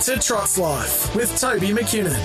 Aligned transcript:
To 0.00 0.18
Trots 0.18 0.56
Life 0.56 1.14
with 1.14 1.38
Toby 1.38 1.68
McKinnon. 1.68 2.18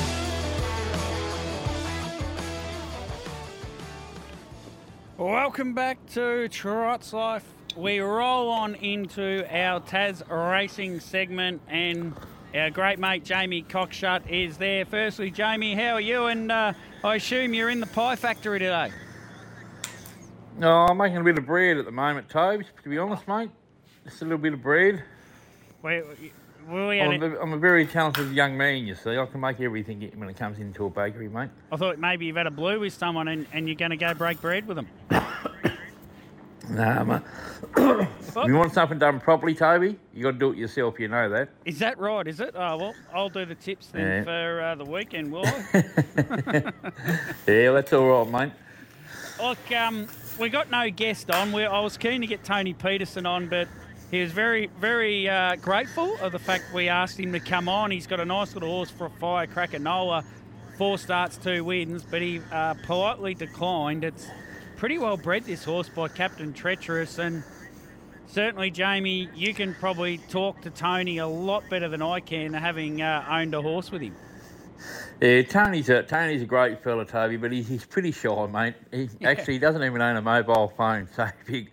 Welcome 5.17 5.73
back 5.73 5.97
to 6.11 6.47
Trots 6.47 7.11
Life. 7.11 7.43
We 7.75 7.99
roll 7.99 8.47
on 8.49 8.75
into 8.75 9.45
our 9.53 9.81
Tas 9.81 10.23
racing 10.29 11.01
segment, 11.01 11.61
and 11.67 12.13
our 12.55 12.69
great 12.69 12.97
mate 12.97 13.25
Jamie 13.25 13.63
Cockshut 13.63 14.29
is 14.29 14.55
there. 14.55 14.85
Firstly, 14.85 15.29
Jamie, 15.29 15.75
how 15.75 15.95
are 15.95 16.01
you? 16.01 16.27
And 16.27 16.53
uh, 16.53 16.71
I 17.03 17.15
assume 17.15 17.53
you're 17.53 17.69
in 17.69 17.81
the 17.81 17.87
pie 17.87 18.15
factory 18.15 18.59
today. 18.59 18.89
No, 20.57 20.85
I'm 20.85 20.95
making 20.95 21.17
a 21.17 21.23
bit 21.25 21.37
of 21.37 21.45
bread 21.45 21.75
at 21.75 21.83
the 21.83 21.91
moment, 21.91 22.29
Toby, 22.29 22.63
to 22.83 22.89
be 22.89 22.97
honest, 22.97 23.27
mate. 23.27 23.51
Just 24.05 24.21
a 24.21 24.23
little 24.23 24.37
bit 24.37 24.53
of 24.53 24.61
bread. 24.63 25.03
We, 26.67 26.87
we 26.87 27.01
I'm 27.01 27.21
a, 27.21 27.39
I'm 27.39 27.53
a 27.53 27.57
very 27.57 27.85
talented 27.85 28.31
young 28.31 28.57
man, 28.57 28.87
you 28.87 28.95
see. 28.95 29.17
I 29.17 29.25
can 29.25 29.39
make 29.39 29.59
everything 29.61 30.11
when 30.15 30.29
it 30.29 30.37
comes 30.37 30.57
into 30.59 30.85
a 30.85 30.89
bakery, 30.89 31.29
mate. 31.29 31.49
I 31.71 31.77
thought 31.77 31.99
maybe 31.99 32.25
you've 32.25 32.37
had 32.37 32.47
a 32.47 32.51
blue 32.51 32.79
with 32.79 32.93
someone 32.93 33.27
and, 33.27 33.45
and 33.53 33.67
you're 33.67 33.75
going 33.75 33.91
to 33.91 33.97
go 33.97 34.13
break 34.13 34.41
bread 34.41 34.67
with 34.67 34.77
them. 34.77 34.87
Nah, 36.67 37.03
mate. 37.03 37.21
if 37.77 38.35
you 38.47 38.55
want 38.55 38.73
something 38.73 38.97
done 38.97 39.19
properly, 39.19 39.53
Toby, 39.53 39.99
you 40.15 40.23
got 40.23 40.31
to 40.31 40.37
do 40.39 40.51
it 40.51 40.57
yourself, 40.57 40.99
you 40.99 41.07
know 41.07 41.29
that. 41.29 41.49
Is 41.63 41.77
that 41.77 41.99
right? 41.99 42.27
Is 42.27 42.39
it? 42.39 42.55
Oh 42.55 42.77
well, 42.77 42.95
I'll 43.13 43.29
do 43.29 43.45
the 43.45 43.53
tips 43.53 43.87
then 43.87 44.01
Yeah. 44.01 44.23
for 44.23 44.61
uh, 44.61 44.73
the 44.75 44.85
weekend, 44.85 45.31
will 45.31 45.45
I? 45.45 45.83
Yeah, 47.47 47.71
that's 47.71 47.93
all 47.93 48.25
right, 48.25 48.49
mate. 48.49 48.53
Look, 49.39 49.71
um, 49.73 50.07
we 50.39 50.49
got 50.49 50.71
no 50.71 50.89
guest 50.89 51.29
on. 51.29 51.51
We, 51.51 51.65
I 51.65 51.79
was 51.81 51.97
keen 51.97 52.21
to 52.21 52.27
get 52.27 52.43
Tony 52.43 52.73
Peterson 52.73 53.27
on, 53.27 53.47
but 53.47 53.67
he 54.15 54.21
was 54.21 54.31
very, 54.31 54.67
very 54.79 55.27
uh, 55.27 55.57
grateful 55.57 56.15
of 56.21 56.31
the 56.31 56.39
fact 56.39 56.73
we 56.73 56.87
asked 56.87 57.19
him 57.19 57.33
to 57.33 57.39
come 57.41 57.67
on. 57.67 57.91
He's 57.91 58.07
got 58.07 58.21
a 58.21 58.25
nice 58.25 58.53
little 58.53 58.69
horse 58.69 58.89
for 58.89 59.07
a 59.07 59.09
firecracker 59.09 59.77
Nola, 59.77 60.23
four 60.77 60.97
starts, 60.97 61.35
two 61.35 61.65
wins, 61.65 62.01
but 62.03 62.21
he 62.21 62.39
uh, 62.49 62.75
politely 62.85 63.33
declined. 63.33 64.05
It's 64.05 64.29
pretty 64.77 64.99
well 64.99 65.17
bred 65.17 65.43
this 65.43 65.65
horse 65.65 65.89
by 65.89 66.07
Captain 66.07 66.53
Treacherous, 66.53 67.19
and 67.19 67.43
certainly, 68.27 68.71
Jamie, 68.71 69.27
you 69.35 69.53
can 69.53 69.73
probably 69.73 70.19
talk 70.29 70.61
to 70.61 70.69
Tony 70.69 71.17
a 71.17 71.27
lot 71.27 71.69
better 71.69 71.89
than 71.89 72.01
I 72.01 72.21
can, 72.21 72.53
having 72.53 73.01
uh, 73.01 73.25
owned 73.29 73.53
a 73.53 73.61
horse 73.61 73.91
with 73.91 74.01
him. 74.01 74.15
Yeah, 75.19 75.41
Tony's 75.41 75.89
a 75.89 76.03
Tony's 76.03 76.41
a 76.41 76.45
great 76.45 76.81
fella, 76.81 77.03
Toby, 77.03 77.35
but 77.35 77.51
he's, 77.51 77.67
he's 77.67 77.85
pretty 77.85 78.13
shy, 78.13 78.47
mate. 78.47 78.75
He 78.93 79.09
actually 79.25 79.55
he 79.55 79.59
doesn't 79.59 79.83
even 79.83 80.01
own 80.01 80.15
a 80.15 80.21
mobile 80.21 80.71
phone. 80.77 81.09
So 81.17 81.27
if 81.41 81.49
you, 81.49 81.67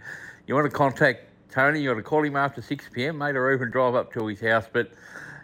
you 0.49 0.57
want 0.57 0.69
to 0.69 0.77
contact 0.77 1.29
Tony, 1.53 1.83
you 1.83 1.91
got 1.91 1.97
to 1.97 2.03
call 2.03 2.25
him 2.25 2.35
after 2.35 2.63
six 2.63 2.89
pm, 2.91 3.19
mate, 3.19 3.37
or 3.37 3.53
even 3.53 3.71
drive 3.71 3.95
up 3.95 4.13
to 4.15 4.27
his 4.27 4.41
house. 4.41 4.67
But 4.73 4.91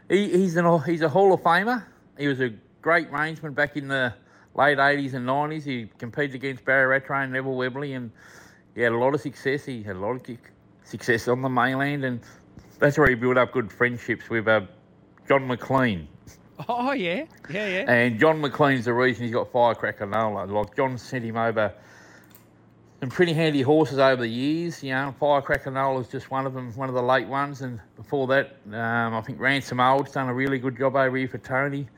he, 0.09 0.29
he's 0.31 0.57
an 0.57 0.83
he's 0.83 1.03
a 1.03 1.09
Hall 1.09 1.33
of 1.33 1.41
Famer. 1.43 1.85
He 2.19 2.27
was 2.27 2.41
a 2.41 2.51
great 2.81 3.11
reinsman 3.13 3.55
back 3.55 3.77
in 3.77 3.89
the 3.89 4.15
late 4.55 4.79
eighties 4.79 5.15
and 5.15 5.27
nineties. 5.27 5.65
He 5.65 5.91
competed 5.99 6.35
against 6.35 6.65
Barrie 6.65 6.87
Rattray 6.87 7.25
and 7.25 7.33
Neville 7.33 7.57
Webley, 7.57 7.93
and 7.93 8.11
he 8.75 8.81
had 8.81 8.93
a 8.93 8.97
lot 8.97 9.15
of 9.15 9.21
success. 9.21 9.67
He 9.67 9.83
had 9.83 9.97
a 9.97 10.01
lot 10.01 10.13
of 10.13 10.39
success 10.83 11.29
on 11.29 11.43
the 11.43 11.49
mainland, 11.49 12.05
and 12.05 12.21
that's 12.79 12.97
where 12.97 13.09
he 13.09 13.15
built 13.15 13.37
up 13.37 13.53
good 13.53 13.71
friendships 13.71 14.31
with 14.31 14.49
uh, 14.49 14.63
John 15.29 15.47
McLean. 15.47 16.09
Oh, 16.69 16.93
yeah, 16.93 17.27
yeah, 17.51 17.69
yeah. 17.69 17.85
And 17.87 18.19
John 18.19 18.41
McLean's 18.41 18.87
the 18.87 18.93
reason 18.93 19.25
he's 19.25 19.33
got 19.33 19.53
Firecracker 19.53 20.07
Nola. 20.07 20.45
Like 20.45 20.75
John 20.75 20.99
sent 20.99 21.25
him 21.25 21.37
over 21.37 21.73
some 23.01 23.11
pretty 23.11 23.33
handy 23.33 23.63
horses 23.63 23.99
over 23.99 24.23
the 24.23 24.29
years. 24.29 24.83
You 24.83 24.91
know, 24.91 25.15
Firecracker 25.19 25.71
Nola's 25.71 26.09
just 26.09 26.31
one 26.31 26.47
of 26.47 26.55
them, 26.55 26.73
one 26.75 26.89
of 26.89 26.95
the 26.95 27.03
late 27.03 27.29
ones. 27.29 27.63
And 27.63 27.81
before 27.97 28.27
that, 28.29 28.57
um, 28.67 29.15
I 29.15 29.21
think 29.21 29.39
Ransom 29.39 29.81
Old's 29.81 30.13
done 30.13 30.29
a 30.29 30.35
really 30.35 30.59
good 30.59 30.77
job 30.77 30.97
over 30.97 31.17
here 31.17 31.29
for 31.29 31.39
Tony. 31.39 31.89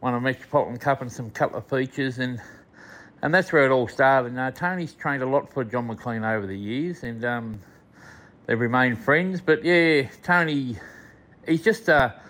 Won 0.00 0.14
a 0.14 0.20
Metropolitan 0.20 0.78
Cup 0.78 1.02
and 1.02 1.10
some 1.10 1.30
couple 1.30 1.58
of 1.58 1.66
features, 1.66 2.18
and 2.18 2.40
and 3.22 3.32
that's 3.32 3.52
where 3.52 3.64
it 3.64 3.70
all 3.70 3.86
started. 3.86 4.32
Now 4.32 4.50
Tony's 4.50 4.94
trained 4.94 5.22
a 5.22 5.26
lot 5.26 5.52
for 5.52 5.62
John 5.62 5.86
McLean 5.86 6.24
over 6.24 6.46
the 6.46 6.58
years, 6.58 7.04
and 7.04 7.24
um, 7.24 7.60
they've 8.46 8.58
remained 8.58 8.98
friends. 8.98 9.40
But 9.40 9.64
yeah, 9.64 10.08
Tony, 10.24 10.76
he's 11.46 11.62
just 11.62 11.88
a 11.88 12.20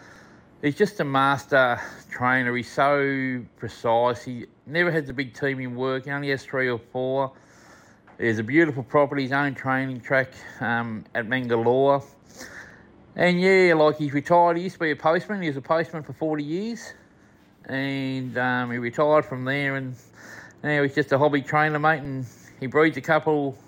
he's 0.61 0.77
just 0.77 1.01
a 1.01 1.05
master 1.05 1.81
trainer. 2.11 2.55
He's 2.55 2.71
so 2.71 3.43
precise. 3.57 4.23
He 4.23 4.47
never 4.67 4.91
has 4.91 5.09
a 5.09 5.15
big 5.15 5.33
team 5.35 5.61
in 5.61 5.75
work. 5.75 6.05
He 6.05 6.11
only 6.11 6.29
has 6.29 6.45
three 6.45 6.69
or 6.69 6.79
four. 6.79 7.33
There's 8.23 8.39
a 8.39 8.45
beautiful 8.45 8.85
property, 8.85 9.23
his 9.23 9.33
own 9.33 9.57
training 9.57 10.01
track 10.01 10.33
um, 10.61 11.05
at 11.13 11.27
Mangalore. 11.27 12.05
And 13.17 13.41
yeah, 13.41 13.75
like 13.75 13.99
he's 13.99 14.13
retired. 14.13 14.59
He 14.59 14.63
used 14.63 14.77
to 14.77 14.79
be 14.79 14.93
a 14.93 14.97
postman. 14.97 15.43
He 15.43 15.49
was 15.49 15.57
a 15.57 15.61
postman 15.61 16.05
for 16.05 16.13
40 16.13 16.45
years. 16.45 16.93
And 17.65 18.39
um, 18.39 18.71
he 18.71 18.79
retired 18.79 19.25
from 19.25 19.45
there 19.45 19.75
and 19.75 19.97
now 20.63 20.85
he's 20.85 20.95
just 20.95 21.11
a 21.11 21.19
hobby 21.19 21.43
trainer, 21.43 21.81
mate. 21.81 22.03
And 22.03 22.25
he 22.61 22.69
breeds 22.69 22.97
a 22.97 23.01
couple 23.01 23.59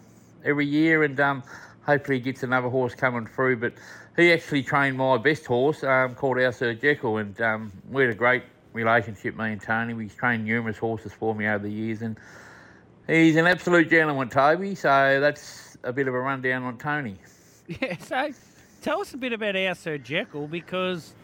every 0.44 0.66
year 0.66 1.02
and 1.02 1.18
um, 1.18 1.42
hopefully 1.82 2.18
he 2.18 2.22
gets 2.22 2.44
another 2.44 2.68
horse 2.68 2.94
coming 2.94 3.26
through. 3.26 3.56
But 3.56 3.72
he 4.16 4.32
actually 4.32 4.62
trained 4.62 4.96
my 4.96 5.18
best 5.18 5.46
horse 5.46 5.82
um, 5.82 6.14
called 6.14 6.38
our 6.38 6.52
Sir 6.52 6.74
Jekyll. 6.74 7.16
And 7.16 7.40
um, 7.40 7.72
we 7.90 8.04
had 8.04 8.12
a 8.12 8.16
great 8.16 8.44
relationship, 8.72 9.36
me 9.36 9.50
and 9.50 9.60
Tony. 9.60 9.94
We've 9.94 10.16
trained 10.16 10.44
numerous 10.44 10.78
horses 10.78 11.12
for 11.12 11.34
me 11.34 11.48
over 11.48 11.64
the 11.64 11.72
years. 11.72 12.02
And 12.02 12.16
he's 13.06 13.36
an 13.36 13.46
absolute 13.46 13.90
gentleman, 13.90 14.28
Toby. 14.28 14.74
So 14.74 15.20
that's 15.20 15.76
a 15.82 15.92
bit 15.92 16.08
of 16.08 16.14
a 16.14 16.20
rundown 16.20 16.64
on 16.64 16.78
Tony. 16.78 17.16
Yeah, 17.66 17.96
so 17.96 18.28
tell 18.82 19.00
us 19.00 19.14
a 19.14 19.16
bit 19.16 19.32
about 19.32 19.56
our 19.56 19.74
Sir 19.74 19.96
Jekyll 19.96 20.46
because 20.46 21.14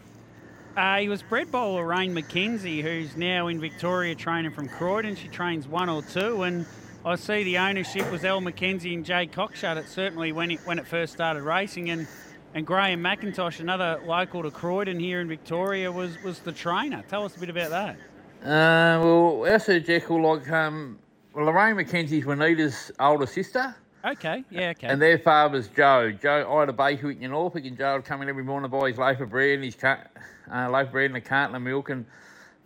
uh, 0.75 0.97
he 0.97 1.07
was 1.07 1.21
bred 1.21 1.51
by 1.51 1.63
Lorraine 1.63 2.15
McKenzie, 2.15 2.81
who's 2.81 3.15
now 3.15 3.45
in 3.47 3.61
Victoria 3.61 4.15
training 4.15 4.51
from 4.51 4.67
Croydon. 4.67 5.15
She 5.15 5.27
trains 5.27 5.67
one 5.67 5.87
or 5.87 6.01
two, 6.01 6.41
and 6.41 6.65
I 7.05 7.15
see 7.15 7.43
the 7.43 7.57
ownership 7.57 8.09
was 8.11 8.23
El 8.23 8.41
McKenzie 8.41 8.95
and 8.95 9.05
Jay 9.05 9.27
Cockshut. 9.27 9.77
It 9.77 9.87
certainly 9.87 10.31
when 10.31 10.49
it 10.49 10.61
when 10.65 10.79
it 10.79 10.87
first 10.87 11.13
started 11.13 11.43
racing, 11.43 11.91
and 11.91 12.07
and 12.53 12.65
Graham 12.65 13.01
McIntosh, 13.01 13.59
another 13.59 14.01
local 14.05 14.43
to 14.43 14.51
Croydon 14.51 14.99
here 14.99 15.19
in 15.19 15.27
Victoria, 15.27 15.91
was 15.91 16.21
was 16.23 16.39
the 16.39 16.51
trainer. 16.51 17.03
Tell 17.09 17.25
us 17.25 17.35
a 17.35 17.39
bit 17.39 17.49
about 17.49 17.69
that. 17.69 17.97
Uh, 18.43 18.99
well, 19.03 19.45
our 19.47 19.59
Sir 19.59 19.79
Jekyll, 19.79 20.21
like 20.21 20.49
um, 20.49 20.97
Lorraine 21.33 21.75
McKenzie's 21.75 22.25
Juanita's 22.25 22.91
older 22.99 23.25
sister. 23.25 23.75
Okay, 24.03 24.43
yeah, 24.49 24.69
okay. 24.71 24.87
And 24.87 25.01
their 25.01 25.19
father's 25.19 25.67
Joe. 25.67 26.11
Joe, 26.11 26.51
I 26.51 26.59
had 26.61 26.69
a 26.69 26.73
bakery 26.73 27.17
in 27.21 27.31
Norfolk, 27.31 27.65
and 27.65 27.77
Joe 27.77 27.95
would 27.95 28.05
come 28.05 28.21
in 28.21 28.29
every 28.29 28.43
morning 28.43 28.69
to 28.69 28.77
buy 28.77 28.89
his 28.89 28.97
loaf 28.97 29.19
of 29.19 29.29
bread 29.29 29.55
and 29.55 29.63
his 29.63 29.75
car- 29.75 30.09
uh, 30.51 30.69
loaf 30.69 30.87
of 30.87 30.91
bread 30.91 31.11
and 31.11 31.17
a 31.17 31.21
carton 31.21 31.55
of 31.55 31.61
milk. 31.61 31.89
And 31.89 32.05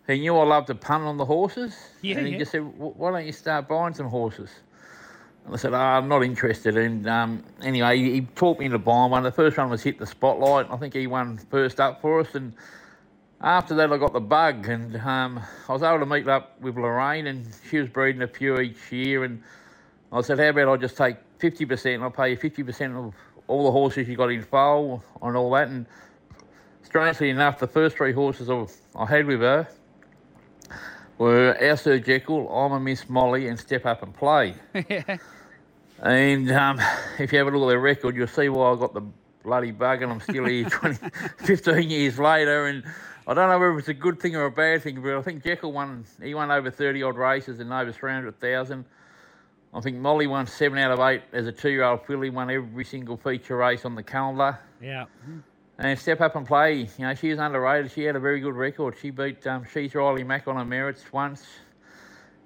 he 0.06 0.20
knew 0.20 0.36
I 0.36 0.44
loved 0.44 0.68
to 0.68 0.74
punt 0.74 1.04
on 1.04 1.18
the 1.18 1.26
horses. 1.26 1.76
Yeah, 2.00 2.16
and 2.18 2.26
he 2.26 2.32
yeah. 2.32 2.38
just 2.38 2.52
said, 2.52 2.60
"Why 2.60 3.10
don't 3.12 3.26
you 3.26 3.32
start 3.32 3.68
buying 3.68 3.92
some 3.92 4.08
horses?" 4.08 4.50
And 5.44 5.54
I 5.54 5.58
said, 5.58 5.74
oh, 5.74 5.76
"I'm 5.76 6.08
not 6.08 6.22
interested." 6.24 6.76
And 6.78 7.06
um, 7.06 7.44
anyway, 7.62 7.98
he, 7.98 8.12
he 8.12 8.20
taught 8.22 8.58
me 8.58 8.64
into 8.64 8.78
buying 8.78 9.10
one. 9.10 9.22
The 9.22 9.30
first 9.30 9.58
one 9.58 9.68
was 9.68 9.82
hit 9.82 9.98
the 9.98 10.06
spotlight. 10.06 10.68
I 10.70 10.76
think 10.78 10.94
he 10.94 11.06
won 11.06 11.36
first 11.50 11.80
up 11.80 12.00
for 12.00 12.20
us, 12.20 12.34
and 12.34 12.54
after 13.46 13.76
that, 13.76 13.92
I 13.92 13.96
got 13.96 14.12
the 14.12 14.20
bug, 14.20 14.68
and 14.68 14.96
um, 14.96 15.40
I 15.68 15.72
was 15.72 15.82
able 15.84 16.00
to 16.00 16.06
meet 16.06 16.26
up 16.26 16.60
with 16.60 16.76
Lorraine, 16.76 17.28
and 17.28 17.46
she 17.70 17.78
was 17.78 17.88
breeding 17.88 18.22
a 18.22 18.26
few 18.26 18.58
each 18.58 18.90
year. 18.90 19.22
And 19.22 19.40
I 20.12 20.20
said, 20.22 20.40
"How 20.40 20.48
about 20.48 20.68
I 20.68 20.76
just 20.76 20.96
take 20.96 21.16
fifty 21.38 21.64
percent? 21.64 22.02
I'll 22.02 22.10
pay 22.10 22.30
you 22.30 22.36
fifty 22.36 22.64
percent 22.64 22.96
of 22.96 23.14
all 23.46 23.64
the 23.64 23.70
horses 23.70 24.08
you 24.08 24.16
got 24.16 24.32
in 24.32 24.42
foal 24.42 25.02
and 25.22 25.36
all 25.36 25.52
that." 25.52 25.68
And 25.68 25.86
strangely 26.82 27.30
enough, 27.30 27.60
the 27.60 27.68
first 27.68 27.96
three 27.96 28.12
horses 28.12 28.50
I, 28.50 28.66
I 29.00 29.06
had 29.06 29.26
with 29.26 29.40
her 29.40 29.68
were 31.18 31.56
our 31.60 31.76
Sir 31.76 32.00
Jekyll, 32.00 32.48
I'm 32.48 32.72
a 32.72 32.80
Miss 32.80 33.08
Molly, 33.08 33.46
and 33.46 33.58
Step 33.58 33.86
Up 33.86 34.02
and 34.02 34.12
Play. 34.12 34.54
yeah. 34.90 35.18
And 36.02 36.50
um, 36.50 36.80
if 37.18 37.32
you 37.32 37.38
have 37.38 37.46
a 37.46 37.50
look 37.56 37.68
at 37.68 37.70
their 37.70 37.80
record, 37.80 38.16
you'll 38.16 38.26
see 38.26 38.48
why 38.48 38.72
I 38.72 38.76
got 38.76 38.92
the 38.92 39.02
bloody 39.46 39.70
bug 39.70 40.02
and 40.02 40.12
I'm 40.12 40.20
still 40.20 40.44
here 40.44 40.68
20, 40.70 40.98
15 41.38 41.88
years 41.88 42.18
later. 42.18 42.66
And 42.66 42.84
I 43.26 43.34
don't 43.34 43.48
know 43.48 43.58
whether 43.58 43.78
it's 43.78 43.88
a 43.88 43.94
good 43.94 44.20
thing 44.20 44.36
or 44.36 44.44
a 44.44 44.50
bad 44.50 44.82
thing, 44.82 45.02
but 45.02 45.16
I 45.16 45.22
think 45.22 45.42
Jekyll 45.42 45.72
won, 45.72 46.04
he 46.22 46.32
won 46.34 46.50
over 46.50 46.70
30 46.70 47.02
odd 47.02 47.16
races 47.16 47.58
and 47.58 47.72
over 47.72 47.90
300,000. 47.90 48.84
I 49.74 49.80
think 49.80 49.96
Molly 49.96 50.26
won 50.26 50.46
seven 50.46 50.78
out 50.78 50.92
of 50.92 51.00
eight 51.00 51.22
as 51.32 51.46
a 51.46 51.52
two 51.52 51.70
year 51.70 51.82
old 51.82 52.06
filly, 52.06 52.30
won 52.30 52.50
every 52.50 52.84
single 52.84 53.16
feature 53.16 53.56
race 53.56 53.84
on 53.84 53.94
the 53.94 54.02
calendar. 54.02 54.58
Yeah. 54.80 55.06
and 55.78 55.98
step 55.98 56.20
up 56.20 56.36
and 56.36 56.46
play. 56.46 56.88
You 56.98 57.06
know, 57.06 57.14
she 57.14 57.30
was 57.30 57.38
underrated. 57.38 57.90
She 57.90 58.04
had 58.04 58.16
a 58.16 58.20
very 58.20 58.40
good 58.40 58.54
record. 58.54 58.94
She 59.00 59.10
beat 59.10 59.46
um, 59.46 59.66
She's 59.70 59.94
Riley 59.94 60.24
Mack 60.24 60.48
on 60.48 60.56
her 60.56 60.64
merits 60.64 61.04
once 61.12 61.44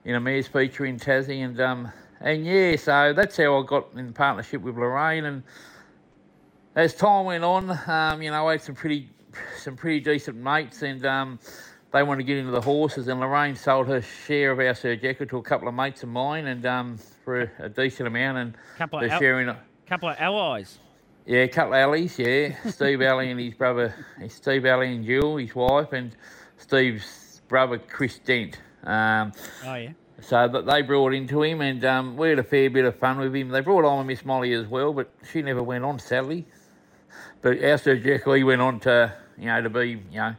in 0.04 0.14
a 0.14 0.20
mare's 0.20 0.46
feature 0.46 0.86
in 0.86 0.98
Tassie, 0.98 1.44
and 1.44 1.60
um, 1.60 1.92
and 2.20 2.44
yeah, 2.44 2.76
so 2.76 3.12
that's 3.12 3.36
how 3.36 3.60
I 3.60 3.66
got 3.66 3.88
in 3.94 4.12
partnership 4.12 4.62
with 4.62 4.76
Lorraine. 4.76 5.26
And 5.26 5.42
as 6.74 6.94
time 6.94 7.26
went 7.26 7.44
on, 7.44 7.78
um, 7.86 8.22
you 8.22 8.30
know, 8.30 8.48
I 8.48 8.52
had 8.52 8.62
some 8.62 8.74
pretty 8.74 9.08
some 9.58 9.76
pretty 9.76 10.00
decent 10.00 10.36
mates, 10.36 10.82
and 10.82 11.04
um, 11.06 11.38
they 11.92 12.02
want 12.02 12.18
to 12.20 12.24
get 12.24 12.36
into 12.38 12.50
the 12.52 12.60
horses. 12.60 13.08
And 13.08 13.20
Lorraine 13.20 13.54
sold 13.56 13.88
her 13.88 14.00
share 14.02 14.52
of 14.52 14.58
our 14.60 14.74
Sir 14.74 14.96
Jekyll 14.96 15.26
to 15.26 15.36
a 15.38 15.42
couple 15.42 15.68
of 15.68 15.74
mates 15.74 16.02
of 16.02 16.08
mine, 16.08 16.46
and 16.46 16.64
um, 16.66 16.98
for 17.24 17.42
a, 17.42 17.50
a 17.60 17.68
decent 17.68 18.06
amount, 18.06 18.38
and 18.38 18.56
Couple 18.78 18.98
of 18.98 19.02
they're 19.04 19.12
al- 19.12 19.18
sharing. 19.20 19.56
Couple 19.86 20.08
of 20.08 20.16
allies. 20.18 20.78
Yeah, 21.26 21.40
a 21.40 21.48
couple 21.48 21.74
of 21.74 21.78
allies. 21.80 22.18
yeah. 22.18 22.54
Steve 22.70 23.02
Alley 23.02 23.30
and 23.30 23.38
his 23.38 23.54
brother, 23.54 23.94
Steve 24.28 24.64
Alley 24.66 24.94
and 24.94 25.04
Jill, 25.04 25.36
his 25.36 25.54
wife, 25.54 25.92
and 25.92 26.16
Steve's 26.56 27.42
brother, 27.48 27.78
Chris 27.78 28.18
Dent. 28.18 28.58
Um, 28.84 29.32
Oh 29.66 29.74
yeah. 29.74 29.90
so 30.22 30.48
that 30.48 30.64
they 30.66 30.82
brought 30.82 31.12
into 31.12 31.42
him, 31.42 31.60
and 31.60 31.84
um, 31.84 32.16
we 32.16 32.30
had 32.30 32.38
a 32.38 32.42
fair 32.44 32.70
bit 32.70 32.84
of 32.84 32.96
fun 32.96 33.18
with 33.18 33.34
him. 33.34 33.48
They 33.48 33.60
brought 33.60 33.84
on 33.84 34.06
Miss 34.06 34.24
Molly 34.24 34.52
as 34.54 34.66
well, 34.66 34.92
but 34.92 35.10
she 35.30 35.42
never 35.42 35.62
went 35.62 35.84
on, 35.84 35.98
sadly. 35.98 36.46
But 37.42 37.62
our 37.62 37.78
Sir 37.78 37.96
Jekyll, 37.96 38.34
he 38.34 38.44
went 38.44 38.60
on 38.60 38.80
to, 38.80 39.12
you 39.38 39.46
know, 39.46 39.62
to 39.62 39.70
be, 39.70 40.02
you 40.10 40.18
know, 40.18 40.34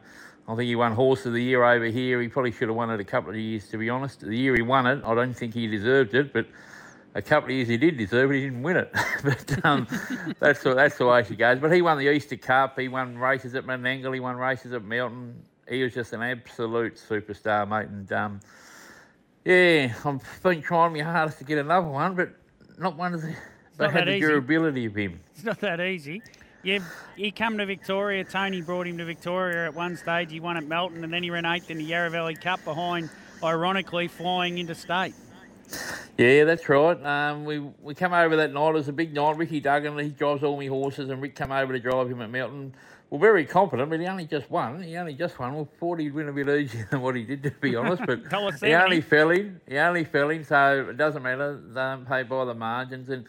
I 0.48 0.56
think 0.56 0.68
he 0.68 0.76
won 0.76 0.94
Horse 0.94 1.26
of 1.26 1.34
the 1.34 1.42
Year 1.42 1.64
over 1.64 1.86
here. 1.86 2.22
He 2.22 2.28
probably 2.28 2.52
should 2.52 2.68
have 2.68 2.76
won 2.76 2.90
it 2.92 3.00
a 3.00 3.06
couple 3.06 3.32
of 3.32 3.38
years, 3.38 3.68
to 3.70 3.78
be 3.78 3.90
honest. 3.90 4.20
The 4.20 4.36
year 4.36 4.56
he 4.56 4.62
won 4.62 4.86
it, 4.86 5.02
I 5.04 5.16
don't 5.16 5.34
think 5.34 5.54
he 5.54 5.68
deserved 5.68 6.14
it, 6.14 6.34
but 6.34 6.46
a 7.16 7.22
couple 7.22 7.50
of 7.50 7.56
years 7.56 7.68
he 7.68 7.78
did 7.78 7.98
deserve 7.98 8.32
it. 8.32 8.36
He 8.36 8.42
didn't 8.42 8.64
win 8.64 8.78
it, 8.78 8.94
but 9.24 9.66
um, 9.66 9.88
that's 10.40 10.64
the, 10.64 10.74
that's 10.74 10.98
the 10.98 11.06
way 11.06 11.24
she 11.24 11.36
goes. 11.36 11.60
But 11.60 11.72
he 11.72 11.82
won 11.82 11.98
the 11.98 12.10
Easter 12.10 12.38
Cup. 12.38 12.80
He 12.80 12.88
won 12.88 13.18
races 13.18 13.56
at 13.56 13.66
Menangle. 13.66 14.14
He 14.14 14.20
won 14.20 14.36
races 14.36 14.74
at 14.74 14.84
Melton. 14.84 15.42
He 15.68 15.84
was 15.84 15.94
just 15.94 16.14
an 16.14 16.22
absolute 16.22 16.96
superstar, 16.96 17.68
mate. 17.68 17.88
And 17.88 18.12
um, 18.12 18.40
yeah, 19.46 19.94
I've 20.06 20.44
been 20.44 20.62
trying 20.62 20.94
my 20.94 21.00
hardest 21.00 21.40
to 21.40 21.44
get 21.44 21.58
another 21.58 21.88
one, 21.88 22.16
but 22.16 22.30
not 22.78 22.98
one 22.98 23.14
of 23.14 23.22
the. 23.22 23.36
They 23.78 23.86
not 23.86 23.94
had 23.94 24.08
the 24.08 24.16
easy. 24.16 24.28
durability 24.28 24.86
of 24.86 24.96
him. 24.96 25.20
It's 25.34 25.44
not 25.44 25.60
that 25.62 25.80
easy. 25.80 26.22
Yeah, 26.64 26.80
he 27.16 27.32
come 27.32 27.58
to 27.58 27.66
Victoria. 27.66 28.24
Tony 28.24 28.62
brought 28.62 28.88
him 28.88 28.98
to 29.00 29.06
Victoria 29.06 29.66
at 29.66 29.74
one 29.74 29.96
stage. 29.96 30.32
He 30.32 30.40
won 30.40 30.58
at 30.58 30.66
Melton, 30.66 31.04
and 31.04 31.12
then 31.12 31.24
he 31.24 31.30
ran 31.32 31.46
eighth 31.46 31.72
in 31.72 31.78
the 31.78 31.84
Yarra 31.84 32.10
Valley 32.12 32.36
Cup 32.36 32.64
behind, 32.64 33.10
ironically, 33.44 34.08
flying 34.08 34.60
interstate. 34.60 35.16
Yeah, 36.18 36.44
that's 36.44 36.68
right. 36.70 37.04
Um, 37.04 37.46
we 37.46 37.60
we 37.60 37.96
come 37.96 38.14
over 38.14 38.36
that 38.36 38.54
night. 38.54 38.70
It 38.70 38.74
was 38.74 38.88
a 38.90 38.94
big 38.94 39.14
night. 39.14 39.38
Ricky 39.38 39.60
Duggan, 39.60 39.98
he 39.98 40.10
drives 40.10 40.44
all 40.44 40.58
my 40.58 40.68
horses, 40.68 41.10
and 41.10 41.22
Rick 41.22 41.36
come 41.36 41.52
over 41.52 41.74
to 41.74 41.80
drive 41.80 42.10
him 42.10 42.22
at 42.22 42.30
Melton. 42.30 42.76
We're 43.10 43.20
very 43.20 43.46
confident, 43.46 43.90
but 43.90 44.00
he 44.00 44.08
only 44.08 44.26
just 44.26 44.50
won. 44.50 44.82
He 44.82 44.96
only 44.98 45.14
just 45.16 45.38
won. 45.40 45.56
We 45.58 45.66
thought 45.80 46.00
he'd 46.00 46.14
win 46.14 46.30
a 46.30 46.34
bit 46.34 46.48
easier 46.48 46.88
than 46.90 47.02
what 47.02 47.16
he 47.16 47.24
did, 47.24 47.44
to 47.44 47.52
be 47.52 47.76
honest. 47.78 48.04
But 48.06 48.20
he 48.20 48.30
70. 48.30 48.74
only 48.76 49.02
fell 49.02 49.32
in. 49.32 49.60
He 49.68 49.78
only 49.78 50.04
fell 50.04 50.30
in, 50.30 50.44
so 50.46 50.88
it 50.90 50.98
doesn't 50.98 51.24
matter. 51.24 51.60
They 51.68 51.74
don't 51.74 52.06
pay 52.06 52.24
by 52.24 52.46
the 52.46 52.54
margins. 52.54 53.10
And 53.10 53.26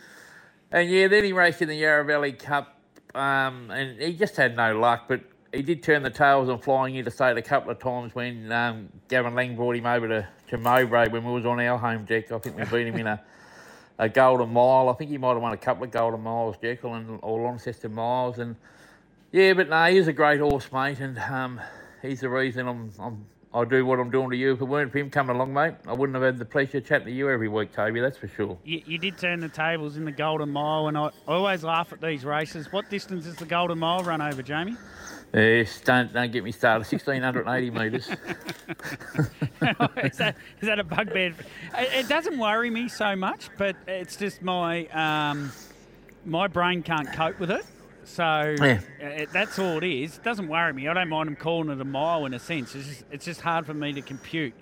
and 0.71 0.89
yeah, 0.91 1.09
then 1.09 1.25
he 1.25 1.33
raced 1.33 1.63
in 1.63 1.69
the 1.69 1.77
Yarra 1.77 2.05
Valley 2.05 2.33
Cup, 2.33 2.77
um, 3.15 3.71
and 3.71 4.01
he 4.01 4.15
just 4.15 4.37
had 4.37 4.57
no 4.57 4.79
luck. 4.79 5.05
But 5.09 5.23
he 5.53 5.63
did 5.63 5.83
turn 5.83 6.03
the 6.03 6.11
tails 6.11 6.49
on 6.49 6.59
flying 6.59 6.97
interstate 6.97 7.37
a 7.37 7.43
couple 7.43 7.71
of 7.71 7.79
times 7.79 8.15
when 8.15 8.51
um, 8.51 8.89
Gavin 9.09 9.35
Lang 9.35 9.55
brought 9.55 9.77
him 9.77 9.87
over 9.87 10.09
to, 10.09 10.29
to 10.49 10.59
Mowbray 10.59 11.09
when 11.09 11.25
we 11.25 11.33
was 11.33 11.45
on 11.45 11.61
our 11.61 11.79
home 11.79 12.05
deck. 12.05 12.33
I 12.33 12.39
think 12.39 12.57
we 12.57 12.65
beat 12.65 12.87
him 12.87 12.97
in 12.97 13.07
a, 13.07 13.23
a 13.99 14.09
golden 14.09 14.53
mile. 14.53 14.89
I 14.89 14.95
think 14.95 15.11
he 15.11 15.19
might 15.19 15.35
have 15.35 15.43
won 15.43 15.53
a 15.53 15.59
couple 15.59 15.85
of 15.85 15.91
golden 15.91 16.23
miles, 16.23 16.57
Jekyll, 16.63 16.95
and 16.95 17.19
or 17.23 17.43
Launceston 17.43 17.93
miles. 17.93 18.39
And 18.39 18.57
yeah, 19.31 19.53
but 19.53 19.69
no, 19.69 19.85
he's 19.87 20.09
a 20.09 20.13
great 20.13 20.41
horse, 20.41 20.71
mate, 20.73 21.01
and 21.01 21.19
um, 21.19 21.61
he's 22.01 22.21
the 22.21 22.31
reason 22.31 22.67
I'm, 22.67 22.93
I'm 22.99 23.27
I 23.55 23.65
do 23.65 23.85
what 23.85 24.01
I'm 24.01 24.11
doing 24.11 24.31
to 24.31 24.37
you. 24.37 24.55
If 24.55 24.63
it 24.63 24.65
weren't 24.65 24.91
for 24.91 24.99
him 24.99 25.11
coming 25.11 25.37
along, 25.37 25.53
mate, 25.53 25.75
I 25.87 25.93
wouldn't 25.93 26.15
have 26.15 26.25
had 26.25 26.39
the 26.39 26.45
pleasure 26.45 26.79
of 26.79 26.87
chatting 26.87 27.07
to 27.07 27.13
you 27.13 27.29
every 27.29 27.49
week, 27.49 27.73
Toby. 27.73 28.01
That's 28.01 28.17
for 28.17 28.29
sure. 28.29 28.57
You, 28.65 28.81
you 28.87 28.99
did 28.99 29.19
turn 29.19 29.41
the 29.41 29.49
tables 29.49 29.97
in 29.99 30.07
the 30.07 30.13
Golden 30.13 30.49
Mile, 30.51 30.89
and 30.89 30.97
I, 30.97 31.07
I 31.07 31.11
always 31.27 31.63
laugh 31.63 31.93
at 31.93 32.01
these 32.01 32.25
races. 32.25 32.73
What 32.73 32.89
distance 32.89 33.27
is 33.27 33.37
the 33.37 33.45
Golden 33.45 33.79
Mile 33.79 34.03
run 34.05 34.23
over, 34.23 34.43
Jamie? 34.43 34.77
Yes, 35.35 35.81
don't 35.81 36.13
don't 36.13 36.31
get 36.31 36.45
me 36.45 36.53
started. 36.53 36.85
Sixteen 36.85 37.23
hundred 37.23 37.47
and 37.47 37.57
eighty 37.57 37.71
metres. 37.79 38.09
is, 39.97 40.17
that, 40.19 40.37
is 40.61 40.69
that 40.69 40.79
a 40.79 40.85
bugbear? 40.85 41.35
It, 41.79 41.89
it 41.95 42.09
doesn't 42.09 42.39
worry 42.39 42.69
me 42.69 42.89
so 42.89 43.17
much, 43.17 43.49
but 43.57 43.77
it's 43.87 44.17
just 44.17 44.43
my 44.43 44.87
um, 44.89 45.51
my 46.27 46.49
brain 46.49 46.83
can't 46.83 47.11
cope 47.13 47.39
with 47.39 47.51
it. 47.51 47.65
So 48.05 48.55
Yeah. 48.61 48.81
uh, 49.03 49.07
it, 49.07 49.33
that's 49.33 49.59
all 49.59 49.79
it 49.79 49.85
is. 49.85 50.17
It 50.19 50.25
doesn't 50.25 50.49
worry 50.49 50.73
me. 50.73 50.89
I 50.89 50.95
don't 50.95 51.09
mind 51.09 51.29
them 51.29 51.37
calling 51.37 51.71
it 51.71 51.81
a 51.81 51.85
mile 51.85 52.27
in 52.27 52.35
a 52.35 52.39
sense. 52.39 52.75
It's 52.75 52.87
just, 52.89 53.05
it's 53.11 53.25
just 53.25 53.41
hard 53.41 53.67
for 53.67 53.75
me 53.75 53.93
to 53.93 54.03
compute. 54.03 54.55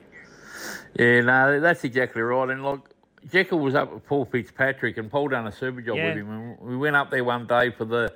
Yeah, 0.94 1.20
no, 1.22 1.60
that's 1.60 1.84
exactly 1.84 2.20
right. 2.22 2.50
And 2.50 2.62
look, 2.62 2.90
Jekyll 3.31 3.58
was 3.60 3.75
up 3.75 3.92
with 3.92 4.04
Paul 4.06 4.25
Fitzpatrick, 4.26 4.98
and 4.98 5.10
Paul 5.10 5.28
done 5.28 5.46
a 5.46 5.52
super 5.52 5.81
job 5.81 5.96
Yeah. 5.96 6.08
with 6.08 6.16
him. 6.19 6.31
And 6.31 6.58
we 6.60 6.76
went 6.76 6.96
up 6.96 7.10
there 7.10 7.25
one 7.25 7.46
day 7.46 7.70
for 7.70 7.84
the. 7.84 8.12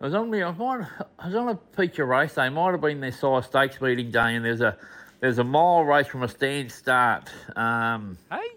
I 0.00 0.04
was 0.04 0.14
on 0.14 0.30
the. 0.30 0.42
I 0.42 0.50
might- 0.52 0.86
I 1.18 1.26
was 1.26 1.34
on 1.34 1.48
a 1.48 1.58
feature 1.76 2.04
race 2.04 2.34
day. 2.34 2.48
Might 2.48 2.72
have 2.72 2.80
been 2.80 3.00
their 3.00 3.12
Sires 3.12 3.46
Stakes 3.46 3.80
meeting 3.80 4.10
day, 4.10 4.34
and 4.34 4.44
there's 4.44 4.60
a 4.60 4.76
there's 5.20 5.38
a 5.38 5.44
mile 5.44 5.84
race 5.84 6.06
from 6.06 6.22
a 6.22 6.28
stand 6.28 6.70
start. 6.72 7.30
Um, 7.56 8.18
Hey, 8.30 8.48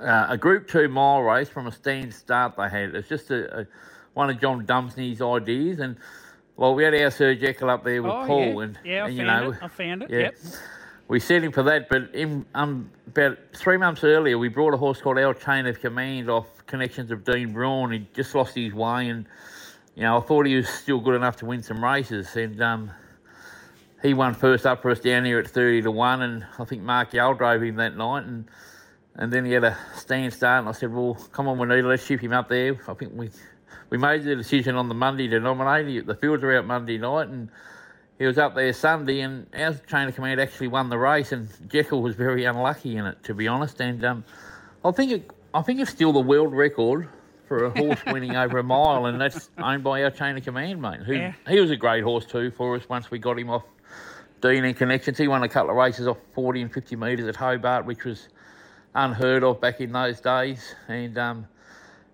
uh, 0.00 0.26
a 0.30 0.36
Group 0.38 0.66
Two 0.68 0.88
mile 0.88 1.22
race 1.22 1.48
from 1.48 1.66
a 1.66 1.72
stand 1.72 2.12
start 2.14 2.56
they 2.56 2.68
had. 2.68 2.94
It's 2.94 3.08
just 3.08 3.30
a, 3.30 3.60
a 3.60 3.66
one 4.14 4.30
of 4.30 4.40
John 4.40 4.66
Dumesny's 4.66 5.22
ideas, 5.22 5.80
and 5.80 5.96
well, 6.56 6.74
we 6.74 6.84
had 6.84 6.94
our 6.94 7.10
Sir 7.10 7.34
Jekyll 7.34 7.70
up 7.70 7.84
there 7.84 8.02
with 8.02 8.12
oh 8.12 8.26
Paul, 8.26 8.40
yeah, 8.40 8.60
and, 8.60 8.78
yeah, 8.84 9.04
I 9.04 9.08
and 9.08 9.16
found 9.16 9.18
you 9.18 9.24
know, 9.24 9.50
it. 9.52 9.58
I 9.62 9.68
found 9.68 10.02
it. 10.02 10.10
yeah. 10.10 10.18
Yep. 10.18 10.38
we 11.08 11.20
set 11.20 11.42
him 11.42 11.52
for 11.52 11.62
that, 11.62 11.88
but 11.88 12.14
in, 12.14 12.44
um, 12.54 12.90
about 13.06 13.38
three 13.54 13.76
months 13.76 14.04
earlier, 14.04 14.38
we 14.38 14.48
brought 14.48 14.74
a 14.74 14.76
horse 14.76 15.00
called 15.00 15.18
Our 15.18 15.34
Chain 15.34 15.66
of 15.66 15.80
Command 15.80 16.28
off 16.28 16.46
connections 16.66 17.10
of 17.10 17.24
Dean 17.24 17.52
Braun. 17.52 17.92
He 17.92 18.06
just 18.14 18.34
lost 18.34 18.54
his 18.54 18.72
way, 18.74 19.08
and 19.08 19.26
you 19.94 20.02
know 20.02 20.18
I 20.18 20.20
thought 20.20 20.46
he 20.46 20.56
was 20.56 20.68
still 20.68 21.00
good 21.00 21.14
enough 21.14 21.36
to 21.36 21.46
win 21.46 21.62
some 21.62 21.82
races, 21.82 22.36
and 22.36 22.60
um, 22.60 22.90
he 24.02 24.14
won 24.14 24.34
first 24.34 24.66
up 24.66 24.82
for 24.82 24.90
us 24.90 25.00
down 25.00 25.24
here 25.24 25.38
at 25.38 25.48
thirty 25.48 25.82
to 25.82 25.90
one, 25.90 26.22
and 26.22 26.46
I 26.58 26.64
think 26.64 26.82
Mark 26.82 27.12
Yole 27.12 27.36
drove 27.36 27.62
him 27.62 27.76
that 27.76 27.96
night, 27.96 28.24
and 28.24 28.44
and 29.16 29.32
then 29.32 29.44
he 29.44 29.52
had 29.52 29.64
a 29.64 29.76
stand 29.96 30.32
start, 30.32 30.60
and 30.60 30.68
I 30.68 30.72
said, 30.72 30.92
well, 30.92 31.14
come 31.32 31.48
on, 31.48 31.58
we 31.58 31.66
need 31.66 31.82
to 31.82 31.88
let's 31.88 32.04
ship 32.04 32.20
him 32.20 32.32
up 32.32 32.48
there. 32.48 32.78
I 32.88 32.94
think 32.94 33.12
we 33.14 33.30
we 33.90 33.98
made 33.98 34.24
the 34.24 34.36
decision 34.36 34.76
on 34.76 34.88
the 34.88 34.94
Monday 34.94 35.28
to 35.28 35.40
nominate. 35.40 35.86
He- 35.86 36.00
The 36.00 36.14
fields 36.14 36.42
are 36.44 36.56
out 36.56 36.66
Monday 36.66 36.98
night, 36.98 37.28
and 37.28 37.48
he 38.18 38.26
was 38.26 38.38
up 38.38 38.54
there 38.54 38.72
Sunday, 38.72 39.20
and 39.20 39.46
our 39.54 39.74
chain 39.74 40.08
of 40.08 40.14
command 40.14 40.40
actually 40.40 40.68
won 40.68 40.90
the 40.90 40.98
race, 40.98 41.32
and 41.32 41.48
Jekyll 41.68 42.02
was 42.02 42.14
very 42.16 42.44
unlucky 42.44 42.96
in 42.96 43.06
it, 43.06 43.22
to 43.24 43.34
be 43.34 43.48
honest. 43.48 43.80
And 43.80 44.04
um, 44.04 44.24
I 44.84 44.90
think 44.92 45.12
it, 45.12 45.30
I 45.54 45.62
think 45.62 45.80
it's 45.80 45.90
still 45.90 46.12
the 46.12 46.20
world 46.20 46.52
record 46.52 47.08
for 47.48 47.64
a 47.64 47.70
horse 47.70 47.98
winning 48.06 48.36
over 48.36 48.58
a 48.58 48.62
mile, 48.62 49.06
and 49.06 49.20
that's 49.20 49.50
owned 49.58 49.82
by 49.82 50.02
our 50.04 50.10
chain 50.10 50.36
of 50.36 50.44
command, 50.44 50.80
mate. 50.80 51.00
Who 51.00 51.14
Yeah. 51.14 51.32
he 51.48 51.58
was 51.60 51.70
a 51.70 51.76
great 51.76 52.04
horse 52.04 52.24
too 52.26 52.50
for 52.52 52.76
us 52.76 52.88
once 52.88 53.10
we 53.10 53.18
got 53.18 53.38
him 53.38 53.50
off 53.50 53.64
Dean 54.40 54.64
and 54.64 54.76
connections. 54.76 55.18
He 55.18 55.26
won 55.28 55.42
a 55.42 55.48
couple 55.48 55.70
of 55.70 55.76
races 55.76 56.06
off 56.06 56.16
40 56.34 56.62
and 56.62 56.72
50 56.72 56.96
metres 56.96 57.26
at 57.26 57.36
Hobart, 57.36 57.84
which 57.84 58.04
was 58.04 58.28
unheard 58.94 59.42
of 59.44 59.60
back 59.60 59.80
in 59.80 59.92
those 59.92 60.20
days. 60.20 60.74
And 60.88 61.18
um, 61.18 61.46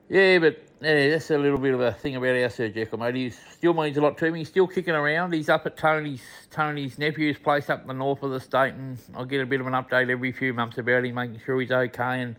yeah, 0.08 0.38
but 0.38 0.62
yeah, 0.80 1.10
that's 1.10 1.30
a 1.30 1.38
little 1.38 1.58
bit 1.58 1.74
of 1.74 1.80
a 1.80 1.92
thing 1.92 2.16
about 2.16 2.36
our 2.36 2.50
Sir 2.50 2.68
Jekyll, 2.68 2.98
mate. 2.98 3.14
He 3.14 3.30
still 3.30 3.74
means 3.74 3.96
a 3.96 4.00
lot 4.00 4.18
to 4.18 4.30
me. 4.30 4.40
He's 4.40 4.48
still 4.48 4.66
kicking 4.66 4.94
around. 4.94 5.32
He's 5.32 5.48
up 5.48 5.66
at 5.66 5.76
Tony's 5.76 6.22
Tony's 6.50 6.98
nephew's 6.98 7.38
place 7.38 7.70
up 7.70 7.82
in 7.82 7.88
the 7.88 7.94
north 7.94 8.22
of 8.22 8.30
the 8.30 8.40
state, 8.40 8.74
and 8.74 8.98
I'll 9.14 9.24
get 9.24 9.40
a 9.40 9.46
bit 9.46 9.60
of 9.60 9.66
an 9.66 9.72
update 9.72 10.10
every 10.10 10.32
few 10.32 10.52
months 10.54 10.78
about 10.78 11.04
him, 11.04 11.14
making 11.14 11.40
sure 11.44 11.60
he's 11.60 11.72
okay. 11.72 12.20
And 12.20 12.36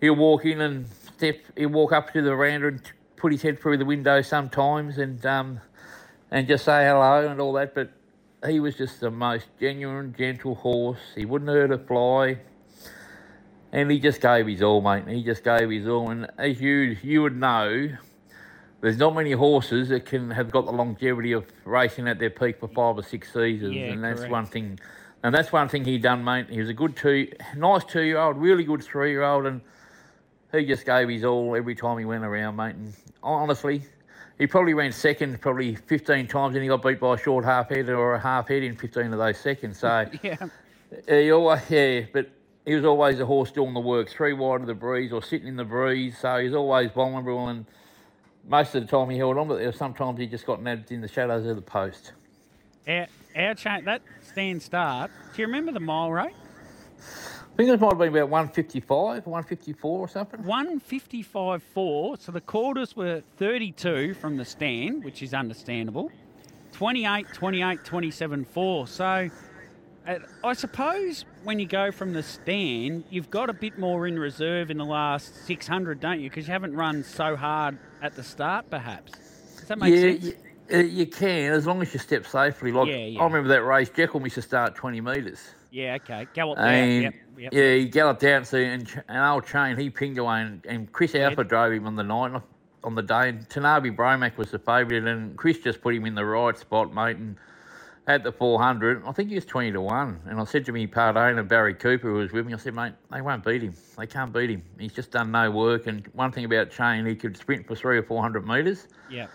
he'll 0.00 0.16
walk 0.16 0.44
in 0.44 0.60
and 0.60 0.86
step. 1.16 1.38
He'll 1.56 1.70
walk 1.70 1.92
up 1.92 2.12
to 2.12 2.20
the 2.20 2.30
veranda 2.30 2.68
and 2.68 2.82
put 3.16 3.32
his 3.32 3.42
head 3.42 3.60
through 3.60 3.78
the 3.78 3.84
window 3.84 4.20
sometimes, 4.20 4.98
and 4.98 5.24
um, 5.24 5.60
and 6.30 6.48
just 6.48 6.64
say 6.64 6.84
hello 6.84 7.28
and 7.28 7.40
all 7.40 7.52
that. 7.54 7.74
But 7.74 7.92
he 8.46 8.60
was 8.60 8.76
just 8.76 9.00
the 9.00 9.10
most 9.10 9.46
genuine, 9.60 10.14
gentle 10.18 10.56
horse. 10.56 10.98
He 11.14 11.24
wouldn't 11.24 11.50
hurt 11.50 11.70
a 11.70 11.78
fly. 11.78 12.38
And 13.72 13.90
he 13.90 13.98
just 13.98 14.20
gave 14.20 14.46
his 14.46 14.62
all, 14.62 14.82
mate. 14.82 15.08
He 15.08 15.22
just 15.24 15.42
gave 15.42 15.70
his 15.70 15.88
all. 15.88 16.10
And 16.10 16.28
as 16.36 16.60
you 16.60 16.96
you 17.02 17.22
would 17.22 17.36
know, 17.36 17.88
there's 18.82 18.98
not 18.98 19.14
many 19.14 19.32
horses 19.32 19.88
that 19.88 20.04
can 20.04 20.30
have 20.30 20.50
got 20.50 20.66
the 20.66 20.72
longevity 20.72 21.32
of 21.32 21.46
racing 21.64 22.06
at 22.06 22.18
their 22.18 22.30
peak 22.30 22.60
for 22.60 22.68
five 22.68 22.98
or 22.98 23.02
six 23.02 23.32
seasons. 23.32 23.74
Yeah, 23.74 23.92
and 23.92 24.04
that's 24.04 24.20
correct. 24.20 24.32
one 24.32 24.46
thing. 24.46 24.78
And 25.22 25.34
that's 25.34 25.52
one 25.52 25.68
thing 25.68 25.84
he 25.84 25.98
done, 25.98 26.22
mate. 26.22 26.50
He 26.50 26.60
was 26.60 26.68
a 26.68 26.74
good 26.74 26.96
two, 26.96 27.32
nice 27.56 27.84
two 27.84 28.02
year 28.02 28.18
old, 28.18 28.36
really 28.36 28.64
good 28.64 28.82
three 28.82 29.10
year 29.10 29.22
old, 29.22 29.46
and 29.46 29.60
he 30.52 30.66
just 30.66 30.84
gave 30.84 31.08
his 31.08 31.24
all 31.24 31.56
every 31.56 31.74
time 31.74 31.98
he 31.98 32.04
went 32.04 32.24
around, 32.24 32.56
mate. 32.56 32.74
And 32.74 32.92
honestly, 33.22 33.82
he 34.36 34.46
probably 34.46 34.74
ran 34.74 34.92
second 34.92 35.40
probably 35.40 35.76
15 35.76 36.26
times, 36.26 36.56
and 36.56 36.62
he 36.62 36.68
got 36.68 36.82
beat 36.82 37.00
by 37.00 37.14
a 37.14 37.16
short 37.16 37.44
half 37.44 37.70
head 37.70 37.88
or 37.88 38.14
a 38.14 38.20
half 38.20 38.48
head 38.48 38.64
in 38.64 38.76
15 38.76 39.12
of 39.12 39.18
those 39.18 39.38
seconds. 39.38 39.78
So. 39.78 40.06
Yeah. 40.22 40.48
He 41.08 41.32
always, 41.32 41.62
yeah, 41.70 42.02
but 42.12 42.28
he 42.64 42.74
was 42.74 42.84
always 42.84 43.18
a 43.20 43.26
horse 43.26 43.50
doing 43.50 43.74
the 43.74 43.80
work, 43.80 44.08
three 44.08 44.32
wide 44.32 44.60
of 44.60 44.66
the 44.66 44.74
breeze 44.74 45.12
or 45.12 45.22
sitting 45.22 45.48
in 45.48 45.56
the 45.56 45.64
breeze, 45.64 46.18
so 46.18 46.38
he's 46.38 46.54
always 46.54 46.90
vulnerable. 46.92 47.48
And 47.48 47.66
most 48.46 48.74
of 48.74 48.82
the 48.82 48.88
time 48.88 49.10
he 49.10 49.18
held 49.18 49.36
on, 49.36 49.48
but 49.48 49.58
there 49.58 49.66
were 49.66 49.72
sometimes 49.72 50.18
he 50.18 50.26
just 50.26 50.46
got 50.46 50.62
nabbed 50.62 50.92
in 50.92 51.00
the 51.00 51.08
shadows 51.08 51.46
of 51.46 51.56
the 51.56 51.62
post. 51.62 52.12
Our, 52.86 53.06
our 53.36 53.54
chain, 53.54 53.84
that 53.84 54.02
stand 54.22 54.62
start, 54.62 55.10
do 55.34 55.42
you 55.42 55.46
remember 55.46 55.72
the 55.72 55.80
mile 55.80 56.12
rate? 56.12 56.34
I 56.98 57.56
think 57.56 57.68
it 57.68 57.80
might 57.80 57.90
have 57.90 57.98
been 57.98 58.08
about 58.08 58.30
155, 58.30 59.26
154 59.26 59.98
or 59.98 60.08
something. 60.08 60.40
155.4. 60.40 62.20
So 62.20 62.32
the 62.32 62.40
quarters 62.40 62.96
were 62.96 63.22
32 63.36 64.14
from 64.14 64.38
the 64.38 64.44
stand, 64.44 65.04
which 65.04 65.22
is 65.22 65.34
understandable. 65.34 66.10
28, 66.72 67.26
28, 67.34 67.84
27, 67.84 68.44
4. 68.46 68.86
So 68.86 69.30
I 70.42 70.52
suppose 70.54 71.24
when 71.44 71.58
you 71.58 71.66
go 71.66 71.92
from 71.92 72.12
the 72.12 72.22
stand, 72.22 73.04
you've 73.10 73.30
got 73.30 73.48
a 73.48 73.52
bit 73.52 73.78
more 73.78 74.06
in 74.06 74.18
reserve 74.18 74.70
in 74.70 74.78
the 74.78 74.84
last 74.84 75.46
600, 75.46 76.00
don't 76.00 76.20
you? 76.20 76.28
Because 76.28 76.46
you 76.46 76.52
haven't 76.52 76.74
run 76.74 77.04
so 77.04 77.36
hard 77.36 77.78
at 78.00 78.14
the 78.14 78.22
start, 78.22 78.68
perhaps. 78.68 79.12
Does 79.58 79.68
that 79.68 79.78
make 79.78 79.94
yeah, 79.94 80.00
sense? 80.00 80.24
You, 80.24 80.34
uh, 80.72 80.78
you 80.78 81.06
can, 81.06 81.52
as 81.52 81.66
long 81.66 81.80
as 81.82 81.92
you 81.92 82.00
step 82.00 82.26
safely. 82.26 82.72
Like 82.72 82.88
Yeah, 82.88 82.96
yeah. 82.96 83.20
I 83.20 83.24
remember 83.24 83.48
that 83.50 83.62
race, 83.62 83.90
Jekyll 83.90 84.18
missed 84.18 84.34
to 84.36 84.42
start 84.42 84.74
20 84.74 85.00
metres. 85.00 85.40
Yeah, 85.70 85.94
okay. 86.02 86.26
Gallop 86.34 86.58
out. 86.58 86.66
And 86.66 87.02
Yep, 87.02 87.14
yep. 87.38 87.52
yeah, 87.52 87.74
he 87.74 87.84
galloped 87.86 88.24
out, 88.24 88.46
so, 88.46 88.58
and, 88.58 89.02
and 89.08 89.18
old 89.18 89.46
Chain, 89.46 89.76
he 89.76 89.88
pinged 89.88 90.18
away, 90.18 90.42
and, 90.42 90.66
and 90.66 90.92
Chris 90.92 91.14
Alford 91.14 91.48
drove 91.48 91.72
him 91.72 91.86
on 91.86 91.94
the 91.94 92.02
night, 92.02 92.42
on 92.82 92.94
the 92.94 93.02
day. 93.02 93.28
And 93.28 93.48
Tanabe 93.48 93.96
Bromac 93.96 94.36
was 94.36 94.50
the 94.50 94.58
favourite, 94.58 95.04
and 95.04 95.36
Chris 95.36 95.58
just 95.58 95.80
put 95.80 95.94
him 95.94 96.06
in 96.06 96.14
the 96.16 96.24
right 96.24 96.58
spot, 96.58 96.92
mate. 96.92 97.16
And 97.16 97.36
at 98.06 98.24
the 98.24 98.32
400, 98.32 99.04
I 99.06 99.12
think 99.12 99.28
he 99.28 99.36
was 99.36 99.44
20 99.44 99.72
to 99.72 99.80
1. 99.80 100.20
And 100.26 100.40
I 100.40 100.44
said 100.44 100.64
to 100.64 100.72
me, 100.72 100.86
part 100.88 101.16
owner 101.16 101.42
Barry 101.44 101.74
Cooper, 101.74 102.08
who 102.08 102.14
was 102.14 102.32
with 102.32 102.46
me, 102.46 102.52
I 102.52 102.56
said, 102.56 102.74
mate, 102.74 102.94
they 103.12 103.20
won't 103.20 103.44
beat 103.44 103.62
him. 103.62 103.74
They 103.96 104.06
can't 104.08 104.32
beat 104.32 104.50
him. 104.50 104.62
He's 104.78 104.92
just 104.92 105.12
done 105.12 105.30
no 105.30 105.50
work. 105.50 105.86
And 105.86 106.06
one 106.12 106.32
thing 106.32 106.44
about 106.44 106.70
Chain, 106.70 107.06
he 107.06 107.14
could 107.14 107.36
sprint 107.36 107.66
for 107.66 107.76
three 107.76 107.98
or 107.98 108.02
400 108.02 108.46
metres. 108.46 108.88
Yep. 109.10 109.30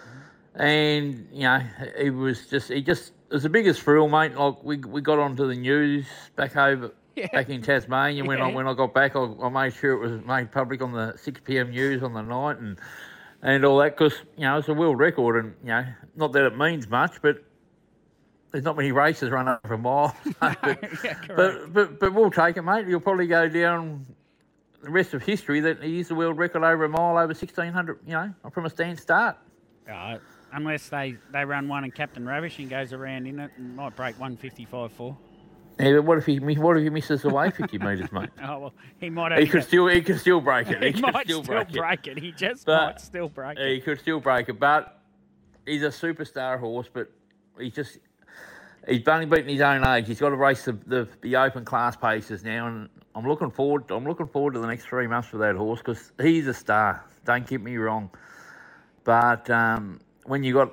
And, 0.56 1.28
you 1.32 1.44
know, 1.44 1.62
he 1.98 2.10
was 2.10 2.48
just, 2.48 2.70
he 2.70 2.82
just, 2.82 3.14
it 3.30 3.36
was 3.36 3.44
the 3.44 3.50
biggest 3.50 3.82
thrill, 3.82 4.10
mate. 4.10 4.36
Like, 4.36 4.62
we, 4.64 4.78
we 4.78 5.02
got 5.02 5.20
onto 5.20 5.48
the 5.48 5.56
news 5.56 6.06
back 6.36 6.58
over, 6.58 6.92
Yeah. 7.16 7.28
back 7.32 7.48
in 7.50 7.62
Tasmania. 7.62 8.26
When, 8.26 8.42
I, 8.42 8.52
when 8.52 8.68
I 8.68 8.74
got 8.74 8.94
back, 8.94 9.16
I, 9.16 9.20
I 9.44 9.50
made 9.50 9.74
sure 9.76 9.94
it 9.94 10.00
was 10.00 10.26
made 10.26 10.52
public 10.52 10.82
on 10.82 10.92
the 10.92 11.16
6 11.16 11.42
p.m. 11.46 11.72
news 11.72 12.04
on 12.04 12.14
the 12.14 12.22
night 12.22 12.58
and, 12.58 12.78
and 13.42 13.64
all 13.64 13.78
that 13.78 13.98
because, 13.98 14.16
you 14.36 14.44
know, 14.44 14.58
it's 14.58 14.68
a 14.68 14.74
world 14.74 15.00
record. 15.00 15.38
And, 15.46 15.54
you 15.64 15.70
know, 15.70 15.86
not 16.18 16.34
that 16.34 16.46
it 16.48 16.58
means 16.58 16.90
much, 16.90 17.22
but 17.22 17.44
there's 18.52 18.64
not 18.64 18.78
many 18.78 18.92
races 18.92 19.30
run 19.30 19.48
over 19.48 19.74
a 19.74 19.78
mile. 19.78 20.16
but, 20.40 20.58
Yeah, 21.04 21.18
but, 21.36 21.74
but, 21.74 22.00
but 22.00 22.14
we'll 22.14 22.32
take 22.32 22.58
it, 22.58 22.62
mate. 22.64 22.88
You'll 22.88 23.00
probably 23.00 23.28
go 23.28 23.48
down 23.50 24.06
the 24.82 24.90
rest 24.90 25.14
of 25.14 25.24
history 25.24 25.60
that 25.62 25.82
he 25.84 26.00
is 26.00 26.08
the 26.08 26.16
world 26.16 26.38
record 26.38 26.64
over 26.64 26.86
a 26.86 26.90
mile 26.90 27.12
over 27.18 27.28
1600, 27.28 28.00
you 28.06 28.14
know, 28.14 28.34
from 28.52 28.66
a 28.66 28.70
stand 28.70 29.00
start. 29.00 29.38
Uh, 29.92 30.18
unless 30.54 30.90
they, 30.90 31.16
they 31.32 31.44
run 31.46 31.68
one 31.68 31.84
and 31.84 31.94
Captain 31.94 32.26
Ravishing 32.26 32.68
goes 32.68 32.94
around 32.94 33.28
in 33.28 33.40
it 33.40 33.52
and 33.58 33.76
might 33.76 33.96
break 33.96 34.20
155 34.20 34.92
for. 34.92 35.18
Yeah, 35.80 35.94
but 35.98 36.06
what 36.06 36.18
if 36.18 36.26
he 36.26 36.40
what 36.40 36.76
if 36.76 36.82
he 36.82 36.90
misses 36.90 37.24
away 37.24 37.52
fifty 37.52 37.78
metres, 37.78 38.12
mate? 38.12 38.30
Oh, 38.44 38.58
well, 38.60 38.74
he 39.00 39.12
might 39.12 39.32
have 39.32 39.40
He 39.40 39.48
could 39.48 39.64
still 39.64 39.86
he 39.86 40.02
could 40.02 40.20
still 40.20 40.42
break 40.42 40.70
it. 40.70 40.82
he, 40.82 40.92
could 40.94 41.14
might 41.14 41.28
still, 41.28 41.44
break, 41.44 42.08
it. 42.08 42.18
He 42.18 42.32
just 42.32 42.66
But- 42.66 42.86
might 42.86 43.02
still 43.02 43.30
break 43.30 43.60
He 43.60 43.64
it. 43.64 43.74
He 43.76 43.82
could 43.82 44.00
still 44.00 44.20
break 44.20 44.50
it, 44.50 44.60
but 44.60 45.00
he's 45.68 45.84
a 45.84 45.90
superstar 45.90 46.60
horse. 46.60 46.88
But 46.92 47.12
he's 47.60 47.76
just 47.76 48.00
he's 48.88 49.08
only 49.08 49.26
beaten 49.26 49.50
his 49.50 49.62
own 49.62 49.86
age. 49.86 50.08
He's 50.08 50.20
got 50.20 50.30
to 50.30 50.36
race 50.36 50.66
the, 50.66 50.74
the, 50.88 51.08
the 51.22 51.36
open 51.36 51.66
class 51.66 51.96
paces 51.96 52.44
now, 52.44 52.68
and 52.68 52.90
I'm 53.16 53.28
looking 53.28 53.52
forward. 53.52 53.90
I'm 53.92 54.06
looking 54.06 54.28
forward 54.28 54.54
to 54.54 54.60
the 54.60 54.68
next 54.68 54.86
three 54.86 55.08
months 55.08 55.28
for 55.28 55.38
that 55.38 55.56
horse 55.56 55.80
because 55.80 56.12
he's 56.22 56.48
a 56.48 56.54
star. 56.54 57.04
Don't 57.26 57.46
get 57.46 57.62
me 57.62 57.76
wrong, 57.78 58.10
but 59.04 59.50
um, 59.50 60.00
when 60.26 60.44
you 60.44 60.54
got 60.54 60.72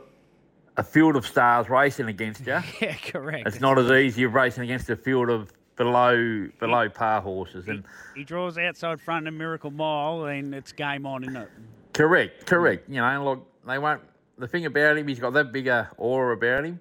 a 0.76 0.82
field 0.82 1.16
of 1.16 1.26
stars 1.26 1.68
racing 1.68 2.06
against 2.06 2.46
you. 2.46 2.60
Yeah, 2.80 2.94
correct. 2.96 3.46
It's 3.46 3.60
not 3.60 3.78
as 3.78 3.90
easy 3.90 4.24
as 4.24 4.32
racing 4.32 4.64
against 4.64 4.90
a 4.90 4.96
field 4.96 5.30
of 5.30 5.52
below 5.76 6.48
below 6.58 6.88
par 6.88 7.20
horses. 7.20 7.68
And 7.68 7.84
He 8.14 8.24
draws 8.24 8.58
outside 8.58 9.00
front 9.00 9.26
in 9.28 9.36
Miracle 9.36 9.70
Mile, 9.70 10.26
and 10.26 10.54
it's 10.54 10.72
game 10.72 11.06
on, 11.06 11.24
isn't 11.24 11.36
it? 11.36 11.48
correct, 11.92 12.46
correct. 12.46 12.88
You 12.88 12.96
know, 12.96 13.24
look, 13.24 13.46
they 13.66 13.78
won't. 13.78 14.02
The 14.36 14.48
thing 14.48 14.66
about 14.66 14.98
him, 14.98 15.06
he's 15.06 15.20
got 15.20 15.32
that 15.34 15.52
bigger 15.52 15.88
aura 15.96 16.36
about 16.36 16.64
him. 16.64 16.80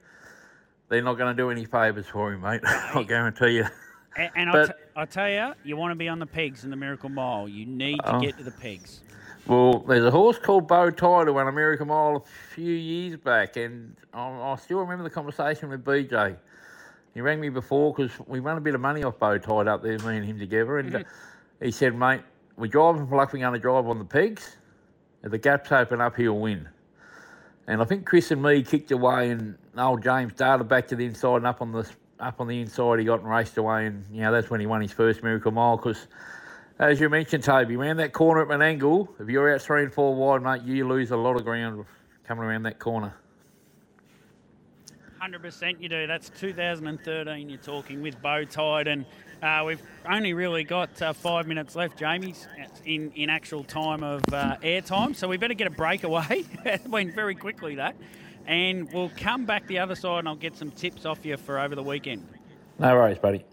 They're 0.94 1.02
not 1.02 1.18
going 1.18 1.36
to 1.36 1.42
do 1.42 1.50
any 1.50 1.66
favours 1.66 2.06
for 2.06 2.32
him, 2.32 2.42
mate. 2.42 2.62
I'll 2.94 3.04
guarantee 3.04 3.56
you. 3.56 3.66
And, 4.16 4.30
and 4.36 4.50
I, 4.52 4.54
But- 4.54 4.66
t- 4.68 4.74
I 4.96 5.06
tell 5.06 5.28
you, 5.28 5.54
you 5.64 5.76
want 5.76 5.90
to 5.90 5.96
be 5.96 6.08
on 6.08 6.20
the 6.20 6.26
pegs 6.28 6.64
in 6.64 6.70
the 6.70 6.76
Miracle 6.76 7.10
Mile. 7.10 7.50
You 7.50 7.66
need 7.66 7.98
to 7.98 8.18
Oh. 8.18 8.22
get 8.22 8.38
to 8.38 8.44
the 8.44 8.52
pegs. 8.52 9.02
Well, 9.48 9.80
there's 9.80 10.06
a 10.06 10.12
horse 10.12 10.38
called 10.38 10.68
Beautide 10.68 11.26
who 11.26 11.34
won 11.34 11.48
a 11.48 11.52
Miracle 11.52 11.88
Mile 11.88 12.18
a 12.18 12.54
few 12.54 12.72
years 12.72 13.18
back, 13.18 13.58
and 13.58 13.96
I, 14.14 14.22
I 14.30 14.56
still 14.58 14.78
remember 14.78 15.04
the 15.04 15.10
conversation 15.10 15.68
with 15.70 15.84
BJ. 15.84 16.36
He 17.16 17.22
rang 17.22 17.40
me 17.42 17.50
before 17.50 17.92
because 17.92 18.12
we 18.28 18.40
won 18.40 18.56
a 18.58 18.62
bit 18.62 18.76
of 18.76 18.82
money 18.82 19.02
off 19.04 19.18
Beautide 19.18 19.68
up 19.68 19.82
there, 19.82 19.98
me 19.98 20.18
and 20.18 20.26
him 20.26 20.38
together, 20.38 20.78
and 20.78 20.96
uh, 20.98 21.04
he 21.60 21.72
said, 21.72 21.96
"Mate, 21.96 22.22
we're 22.56 22.68
driving 22.68 23.08
for 23.08 23.18
luck. 23.18 23.34
We're 23.34 23.40
going 23.40 23.54
to 23.54 23.60
drive 23.60 23.88
on 23.88 23.98
the 23.98 24.06
pegs. 24.06 24.58
If 25.24 25.32
the 25.32 25.40
gaps 25.40 25.72
open 25.72 26.02
up, 26.02 26.16
he'll 26.16 26.40
win." 26.40 26.70
And 27.66 27.82
I 27.82 27.86
think 27.86 28.06
Christen 28.06 28.42
Me 28.44 28.62
kicked 28.62 28.92
away, 28.92 29.32
and 29.32 29.58
old 29.82 30.04
James 30.04 30.34
darted 30.34 30.68
back 30.68 30.88
to 30.90 30.96
the 30.96 31.06
inside 31.06 31.38
and 31.38 31.48
up 31.48 31.62
on 31.62 31.72
the 31.72 31.90
up 32.20 32.40
on 32.40 32.48
the 32.48 32.60
inside. 32.62 33.00
He 33.00 33.06
got 33.06 33.20
and 33.20 33.30
raced 33.30 33.58
away, 33.58 33.88
and 33.88 34.06
you 34.12 34.22
know 34.22 34.32
that's 34.32 34.50
when 34.50 34.60
he 34.60 34.66
won 34.66 34.82
his 34.82 34.92
first 34.92 35.24
Miracle 35.24 35.52
Mile. 35.52 35.78
Because, 35.78 36.08
as 36.80 37.00
you 37.00 37.10
mentioned, 37.10 37.44
Toby, 37.44 37.76
around 37.76 37.98
that 37.98 38.14
corner 38.14 38.44
at 38.44 38.52
an 38.52 38.62
angle, 38.62 39.14
if 39.20 39.30
you're 39.30 39.54
out 39.54 39.62
three 39.62 39.84
and 39.84 39.94
four 39.94 40.16
wide, 40.16 40.42
mate, 40.42 40.62
you 40.64 40.88
lose 40.88 41.12
a 41.12 41.18
lot 41.18 41.36
of 41.36 41.44
ground 41.44 41.86
coming 42.26 42.44
around 42.44 42.64
that 42.64 42.80
corner. 42.80 43.14
100% 45.22 45.80
you 45.80 45.88
do. 45.88 46.06
That's 46.06 46.30
2013 46.38 47.50
you're 47.50 47.58
talking 47.60 48.02
with 48.02 48.22
Beautide, 48.22 48.88
and 48.88 49.06
uh, 49.42 49.64
we've 49.66 49.82
only 50.10 50.34
really 50.34 50.66
got 50.66 51.02
uh, 51.02 51.14
five 51.14 51.48
minutes 51.48 51.76
left, 51.76 51.98
Jamie's, 51.98 52.48
in, 52.86 53.10
in 53.12 53.30
actual 53.30 53.64
time 53.64 54.04
of 54.04 54.22
uh, 54.34 54.58
air 54.62 54.82
time. 54.82 55.14
So 55.14 55.30
we 55.30 55.38
better 55.38 55.54
get 55.54 55.68
a 55.68 55.72
breakaway. 55.72 56.44
it 56.66 56.86
went 56.88 57.16
very 57.16 57.36
quickly, 57.36 57.76
that. 57.76 57.96
And 58.46 58.92
we'll 58.92 59.12
come 59.18 59.46
back 59.46 59.68
the 59.68 59.80
other 59.80 59.96
side 59.96 60.20
and 60.20 60.28
I'll 60.28 60.36
get 60.36 60.56
some 60.58 60.72
tips 60.72 61.06
off 61.06 61.26
you 61.26 61.38
for 61.38 61.60
over 61.60 61.76
the 61.76 61.84
weekend. 61.84 62.28
No 62.80 62.94
worries, 62.96 63.20
buddy. 63.20 63.46